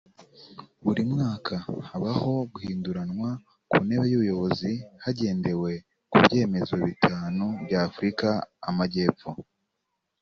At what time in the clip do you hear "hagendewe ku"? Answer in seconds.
5.03-6.17